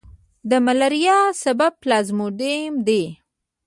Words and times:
د 0.49 0.51
ملیریا 0.65 1.19
سبب 1.43 1.71
پلازموډیم 1.81 2.73
دی. 2.87 3.03